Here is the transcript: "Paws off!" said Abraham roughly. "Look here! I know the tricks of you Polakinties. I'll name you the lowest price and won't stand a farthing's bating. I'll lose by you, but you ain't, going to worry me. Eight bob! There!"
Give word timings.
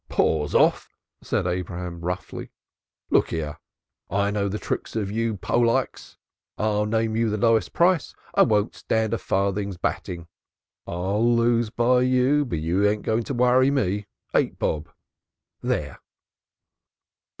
"Paws 0.09 0.55
off!" 0.55 0.89
said 1.21 1.45
Abraham 1.45 2.01
roughly. 2.03 2.49
"Look 3.11 3.29
here! 3.29 3.59
I 4.09 4.31
know 4.31 4.49
the 4.49 4.57
tricks 4.57 4.95
of 4.95 5.11
you 5.11 5.37
Polakinties. 5.37 6.17
I'll 6.57 6.87
name 6.87 7.15
you 7.15 7.29
the 7.29 7.37
lowest 7.37 7.71
price 7.73 8.15
and 8.35 8.49
won't 8.49 8.73
stand 8.73 9.13
a 9.13 9.19
farthing's 9.19 9.77
bating. 9.77 10.27
I'll 10.87 11.23
lose 11.35 11.69
by 11.69 12.01
you, 12.01 12.45
but 12.45 12.57
you 12.57 12.83
ain't, 12.89 13.03
going 13.03 13.25
to 13.25 13.35
worry 13.35 13.69
me. 13.69 14.07
Eight 14.33 14.57
bob! 14.57 14.89
There!" 15.61 15.99